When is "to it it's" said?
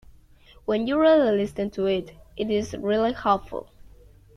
1.73-2.73